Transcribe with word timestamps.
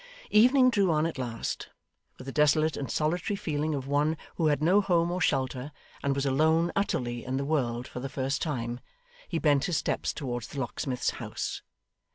Evening 0.31 0.71
drew 0.71 0.89
on 0.91 1.05
at 1.05 1.19
last. 1.19 1.69
With 2.17 2.25
the 2.25 2.31
desolate 2.33 2.75
and 2.75 2.89
solitary 2.89 3.37
feeling 3.37 3.75
of 3.75 3.85
one 3.85 4.17
who 4.37 4.47
had 4.47 4.59
no 4.63 4.81
home 4.81 5.11
or 5.11 5.21
shelter, 5.21 5.71
and 6.01 6.15
was 6.15 6.25
alone 6.25 6.71
utterly 6.75 7.23
in 7.23 7.37
the 7.37 7.45
world 7.45 7.87
for 7.87 7.99
the 7.99 8.09
first 8.09 8.41
time, 8.41 8.79
he 9.27 9.37
bent 9.37 9.65
his 9.65 9.77
steps 9.77 10.11
towards 10.11 10.47
the 10.47 10.59
locksmith's 10.59 11.11
house. 11.11 11.61